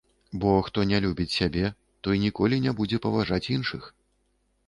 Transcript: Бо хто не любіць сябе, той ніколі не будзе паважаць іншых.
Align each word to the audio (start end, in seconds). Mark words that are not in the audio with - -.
Бо 0.43 0.51
хто 0.67 0.85
не 0.91 1.01
любіць 1.03 1.33
сябе, 1.39 1.65
той 2.07 2.21
ніколі 2.25 2.55
не 2.65 2.71
будзе 2.79 3.01
паважаць 3.05 3.43
іншых. 3.57 3.83